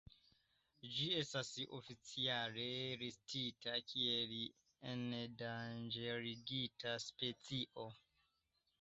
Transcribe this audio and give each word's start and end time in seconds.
Ĝi 0.93 1.09
estas 1.17 1.51
oficiale 1.79 2.65
listita 3.03 3.77
kiel 3.93 4.35
endanĝerigita 4.97 6.99
specio. 7.09 7.91